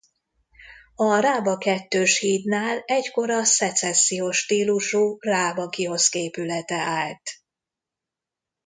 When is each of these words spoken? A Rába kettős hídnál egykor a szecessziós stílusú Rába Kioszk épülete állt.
A 0.95 1.19
Rába 1.19 1.57
kettős 1.57 2.19
hídnál 2.19 2.83
egykor 2.85 3.29
a 3.29 3.43
szecessziós 3.43 4.37
stílusú 4.37 5.17
Rába 5.19 5.69
Kioszk 5.69 6.15
épülete 6.15 6.75
állt. 6.77 7.31